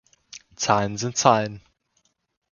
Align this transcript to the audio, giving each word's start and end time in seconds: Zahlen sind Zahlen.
Zahlen 0.55 0.97
sind 0.97 1.15
Zahlen. 1.15 1.61